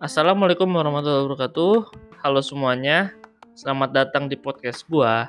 [0.00, 1.92] Assalamualaikum warahmatullahi wabarakatuh.
[2.24, 3.12] Halo semuanya,
[3.52, 5.28] selamat datang di podcast gua.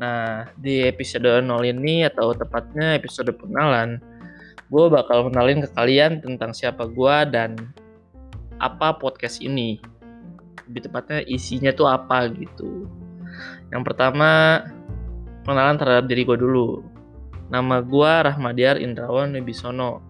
[0.00, 4.00] Nah, di episode 0 ini atau tepatnya episode pengenalan,
[4.72, 7.60] gua bakal kenalin ke kalian tentang siapa gua dan
[8.56, 9.76] apa podcast ini.
[10.64, 12.88] Lebih tepatnya isinya tuh apa gitu.
[13.68, 14.64] Yang pertama,
[15.44, 16.80] pengenalan terhadap diri gua dulu.
[17.52, 20.00] Nama gua Rahmadiar Indrawan Wibisono.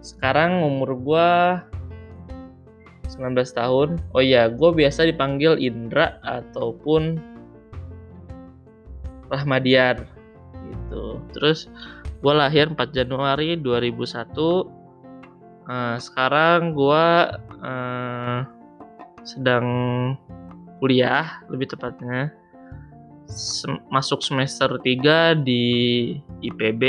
[0.00, 1.28] Sekarang umur gua
[3.12, 4.00] 19 tahun.
[4.16, 7.20] Oh iya, gue biasa dipanggil Indra ataupun
[9.28, 10.04] Rahmadiar
[10.70, 11.20] gitu.
[11.36, 11.68] Terus
[12.20, 14.72] gue lahir 4 Januari 2001.
[15.64, 17.06] Uh, sekarang gue
[17.64, 18.38] uh,
[19.24, 19.66] sedang
[20.76, 22.28] kuliah lebih tepatnya
[23.24, 25.64] Sem masuk semester 3 di
[26.44, 26.82] IPB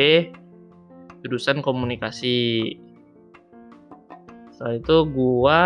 [1.23, 2.75] jurusan komunikasi
[4.55, 5.63] setelah itu gua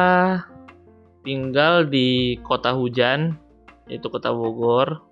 [1.22, 3.38] tinggal di kota hujan
[3.86, 5.06] yaitu kota Bogor.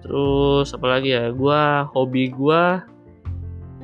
[0.00, 1.28] Terus apa lagi ya?
[1.36, 2.80] Gua hobi gua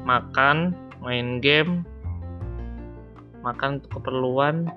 [0.09, 0.73] makan
[1.05, 1.85] main game
[3.45, 4.73] makan untuk keperluan.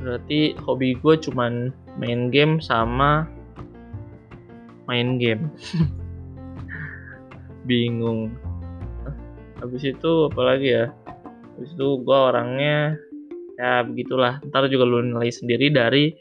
[0.00, 1.68] Berarti hobi gue cuman
[2.00, 3.28] main game sama
[4.88, 5.52] main game.
[7.68, 8.32] Bingung.
[9.60, 10.86] Habis itu apalagi ya
[11.56, 12.96] Habis itu gue orangnya
[13.60, 14.40] ya begitulah.
[14.48, 16.12] Ntar juga lu nilai sendiri dari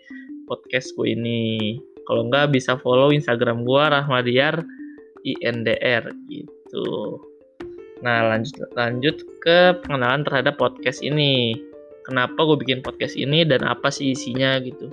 [0.45, 1.79] podcast gue ini.
[2.03, 4.59] Kalau nggak bisa follow Instagram gue Rahmadiar
[5.23, 7.21] INDR gitu.
[8.01, 11.55] Nah lanjut lanjut ke pengenalan terhadap podcast ini.
[12.01, 14.89] Kenapa gue bikin podcast ini dan apa sih isinya gitu.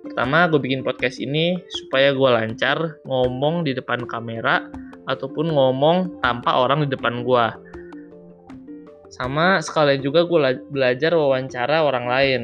[0.00, 4.66] Pertama gue bikin podcast ini supaya gue lancar ngomong di depan kamera
[5.06, 7.44] ataupun ngomong tanpa orang di depan gue
[9.10, 10.38] sama sekalian juga gue
[10.70, 12.42] belajar wawancara orang lain.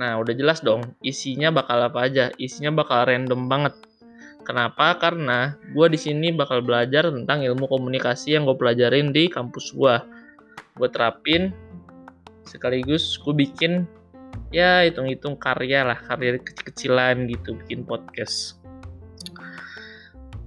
[0.00, 2.32] Nah, udah jelas dong, isinya bakal apa aja.
[2.40, 3.76] Isinya bakal random banget.
[4.42, 4.96] Kenapa?
[4.96, 9.94] Karena gue di sini bakal belajar tentang ilmu komunikasi yang gue pelajarin di kampus gue.
[10.74, 11.52] Gue terapin,
[12.48, 13.84] sekaligus gue bikin
[14.50, 18.58] ya hitung-hitung karya lah, karya kecil-kecilan gitu, bikin podcast.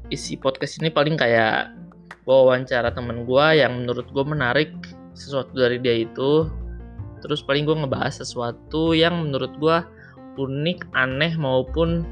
[0.09, 1.86] Isi podcast ini paling kayak
[2.27, 4.75] wawancara temen gue yang menurut gue menarik
[5.15, 6.51] sesuatu dari dia itu.
[7.23, 9.77] Terus paling gue ngebahas sesuatu yang menurut gue
[10.37, 12.05] unik aneh maupun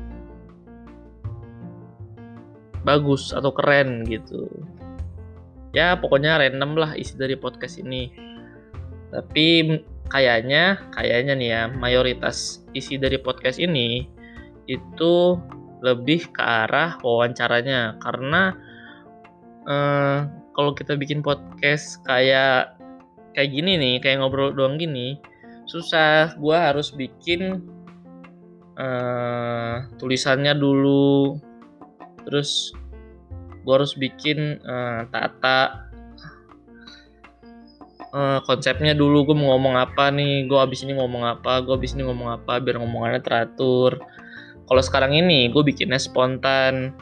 [2.87, 4.47] bagus atau keren gitu.
[5.75, 8.09] Ya pokoknya random lah isi dari podcast ini.
[9.11, 9.77] Tapi
[10.07, 14.07] kayaknya kayaknya nih ya mayoritas isi dari podcast ini
[14.65, 15.37] itu
[15.83, 17.99] lebih ke arah wawancaranya.
[17.99, 18.55] Karena
[19.67, 22.77] uh, kalau kita bikin podcast kayak
[23.35, 25.19] kayak gini nih, kayak ngobrol doang gini,
[25.67, 26.33] susah.
[26.39, 27.65] Gua harus bikin
[28.79, 31.37] uh, tulisannya dulu,
[32.23, 32.71] terus
[33.67, 35.85] gua harus bikin uh, tata
[38.15, 39.27] uh, konsepnya dulu.
[39.27, 40.47] Gue mau ngomong apa nih?
[40.47, 41.59] Gue abis ini ngomong apa?
[41.61, 42.63] Gue abis ini ngomong apa?
[42.63, 43.99] Biar ngomongannya teratur.
[44.65, 46.95] Kalau sekarang ini gue bikinnya spontan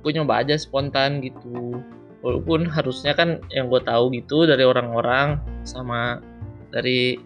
[0.00, 1.80] gue nyoba aja spontan gitu.
[2.20, 6.20] Walaupun harusnya kan yang gue tahu gitu dari orang-orang sama
[6.68, 7.16] dari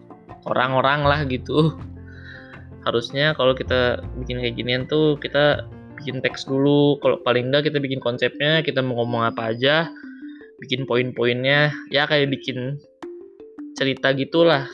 [0.46, 1.74] orang-orang lah gitu.
[2.86, 5.64] Harusnya kalau kita bikin kayak ginian tuh kita
[5.96, 7.00] bikin teks dulu.
[7.00, 9.88] Kalau paling enggak kita bikin konsepnya kita mau ngomong apa aja
[10.60, 11.72] bikin poin-poinnya.
[11.88, 12.76] Ya kayak bikin
[13.74, 14.68] cerita gitulah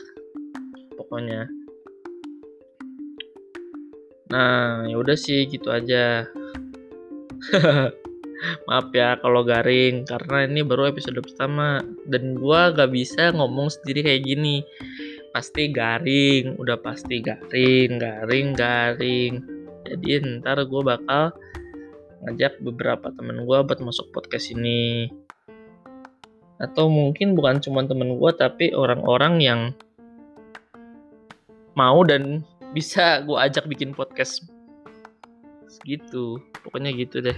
[0.99, 1.47] pokoknya.
[4.31, 6.27] Nah ya udah sih gitu aja
[8.67, 14.01] Maaf ya kalau garing karena ini baru episode pertama dan gua gak bisa ngomong sendiri
[14.05, 14.65] kayak gini.
[15.31, 19.33] Pasti garing, udah pasti garing, garing, garing.
[19.87, 21.31] Jadi ntar gue bakal
[22.27, 25.07] ngajak beberapa temen gue buat masuk podcast ini.
[26.59, 29.61] Atau mungkin bukan cuma temen gue tapi orang-orang yang
[31.79, 32.43] mau dan
[32.75, 34.43] bisa gue ajak bikin podcast
[35.87, 37.37] gitu pokoknya gitu deh.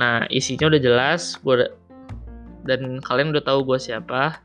[0.00, 1.68] Nah isinya udah jelas gue
[2.64, 4.40] dan kalian udah tahu gue siapa.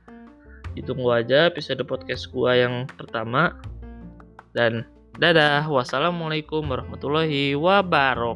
[0.75, 3.56] Tunggu aja episode podcast gue yang pertama.
[4.51, 4.83] Dan
[5.15, 5.63] dadah.
[5.71, 8.36] Wassalamualaikum warahmatullahi wabarakatuh